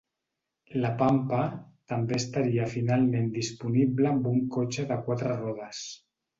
[0.85, 1.41] La Pampa
[1.93, 5.89] també estaria finalment disponible amb un cotxe de quatre rodes.